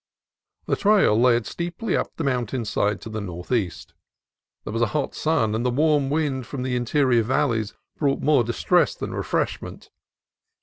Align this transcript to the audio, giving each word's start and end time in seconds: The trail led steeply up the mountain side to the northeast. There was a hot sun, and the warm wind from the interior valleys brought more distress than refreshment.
The 0.65 0.75
trail 0.75 1.15
led 1.15 1.45
steeply 1.45 1.95
up 1.95 2.15
the 2.15 2.23
mountain 2.23 2.65
side 2.65 2.99
to 3.01 3.09
the 3.11 3.21
northeast. 3.21 3.93
There 4.63 4.73
was 4.73 4.81
a 4.81 4.87
hot 4.97 5.13
sun, 5.13 5.53
and 5.53 5.63
the 5.63 5.69
warm 5.69 6.09
wind 6.09 6.47
from 6.47 6.63
the 6.63 6.75
interior 6.75 7.21
valleys 7.21 7.75
brought 7.97 8.19
more 8.19 8.43
distress 8.43 8.95
than 8.95 9.13
refreshment. 9.13 9.91